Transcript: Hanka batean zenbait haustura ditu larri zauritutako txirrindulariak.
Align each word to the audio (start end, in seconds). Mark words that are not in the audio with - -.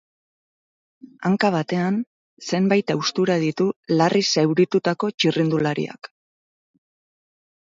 Hanka 1.29 1.51
batean 1.55 1.99
zenbait 2.47 2.93
haustura 2.95 3.35
ditu 3.43 3.67
larri 4.01 4.23
zauritutako 4.37 5.11
txirrindulariak. 5.19 6.11